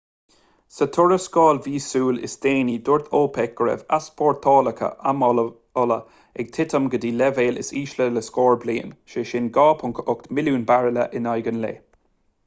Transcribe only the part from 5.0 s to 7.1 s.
amhola ag titim go